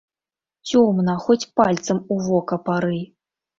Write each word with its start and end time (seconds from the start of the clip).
Цёмна, 0.71 1.15
хоць 1.27 1.49
пальцам 1.61 2.01
у 2.17 2.19
вока 2.25 2.61
пары. 2.73 3.01